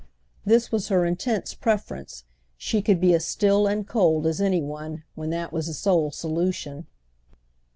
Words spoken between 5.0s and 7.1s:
when that was the sole solution.